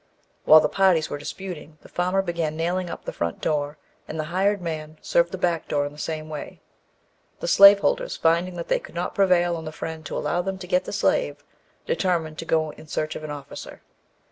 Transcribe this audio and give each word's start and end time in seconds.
While 0.45 0.61
the 0.61 0.67
parties 0.67 1.11
were 1.11 1.19
disputing, 1.19 1.77
the 1.83 1.87
farmer 1.87 2.23
began 2.23 2.55
nailing 2.57 2.89
up 2.89 3.05
the 3.05 3.13
front 3.13 3.39
door, 3.39 3.77
and 4.07 4.19
the 4.19 4.23
hired 4.33 4.59
man 4.59 4.97
served 4.99 5.31
the 5.31 5.37
back 5.37 5.67
door 5.67 5.85
in 5.85 5.91
the 5.91 5.99
same 5.99 6.27
way. 6.27 6.59
The 7.39 7.47
slaveholders, 7.47 8.17
finding 8.17 8.55
that 8.55 8.67
they 8.67 8.79
could 8.79 8.95
not 8.95 9.13
prevail 9.13 9.55
on 9.55 9.65
the 9.65 9.71
Friend 9.71 10.03
to 10.07 10.17
allow 10.17 10.41
them 10.41 10.57
to 10.57 10.65
get 10.65 10.85
the 10.85 10.91
slave, 10.91 11.43
determined 11.85 12.39
to 12.39 12.45
go 12.45 12.71
in 12.71 12.87
search 12.87 13.15
of 13.15 13.23
an 13.23 13.29
officer. 13.29 13.83